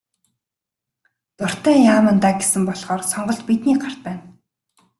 [1.37, 4.23] Дуртай яамандаа гэсэн болохоор сонголт бидний гарт байна.